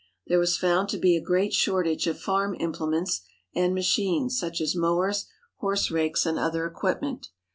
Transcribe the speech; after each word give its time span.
There 0.25 0.39
was 0.39 0.57
found 0.57 0.89
to 0.89 0.97
be 0.97 1.15
a 1.15 1.21
great 1.21 1.53
shortage 1.53 2.07
of 2.07 2.19
farm 2.19 2.55
implements 2.59 3.21
and 3.53 3.75
machines, 3.75 4.35
such 4.39 4.59
as 4.59 4.75
mowers, 4.75 5.27
horse 5.57 5.91
rakes, 5.91 6.25
and 6.25 6.39
other 6.39 6.65
equip 6.65 7.03
ment. 7.03 7.27